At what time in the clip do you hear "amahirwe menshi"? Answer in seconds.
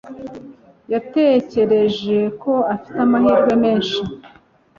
3.05-3.99